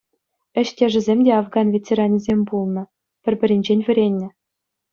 Ӗҫтешӗсем 0.61 1.19
те 1.27 1.31
Афган 1.41 1.67
ветеранӗсем 1.75 2.39
пулнӑ, 2.49 2.83
пӗр-пӗринчен 3.27 3.79
вӗреннӗ. 3.87 4.29